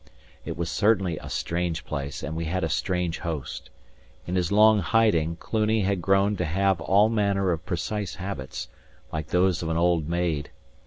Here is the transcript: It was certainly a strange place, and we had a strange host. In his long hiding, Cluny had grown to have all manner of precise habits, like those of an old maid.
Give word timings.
It 0.45 0.57
was 0.57 0.71
certainly 0.71 1.19
a 1.19 1.29
strange 1.29 1.85
place, 1.85 2.23
and 2.23 2.35
we 2.35 2.45
had 2.45 2.63
a 2.63 2.69
strange 2.69 3.19
host. 3.19 3.69
In 4.25 4.33
his 4.35 4.51
long 4.51 4.79
hiding, 4.79 5.35
Cluny 5.35 5.81
had 5.83 6.01
grown 6.01 6.35
to 6.37 6.45
have 6.45 6.81
all 6.81 7.07
manner 7.07 7.51
of 7.51 7.67
precise 7.67 8.15
habits, 8.15 8.67
like 9.13 9.27
those 9.27 9.61
of 9.61 9.69
an 9.69 9.77
old 9.77 10.09
maid. 10.09 10.49